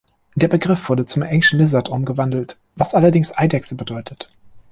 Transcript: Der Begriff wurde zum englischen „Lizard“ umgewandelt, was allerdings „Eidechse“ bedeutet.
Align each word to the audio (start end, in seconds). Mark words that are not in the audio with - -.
Der 0.33 0.47
Begriff 0.47 0.89
wurde 0.89 1.05
zum 1.05 1.21
englischen 1.21 1.59
„Lizard“ 1.59 1.89
umgewandelt, 1.89 2.57
was 2.75 2.95
allerdings 2.95 3.37
„Eidechse“ 3.37 3.75
bedeutet. 3.75 4.29